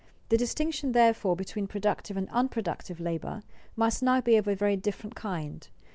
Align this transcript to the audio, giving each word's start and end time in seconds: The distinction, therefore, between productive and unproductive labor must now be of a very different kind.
The 0.29 0.37
distinction, 0.37 0.93
therefore, 0.93 1.35
between 1.35 1.67
productive 1.67 2.17
and 2.17 2.27
unproductive 2.29 2.99
labor 2.99 3.43
must 3.75 4.01
now 4.01 4.19
be 4.19 4.35
of 4.35 4.47
a 4.47 4.55
very 4.55 4.75
different 4.75 5.13
kind. 5.13 5.69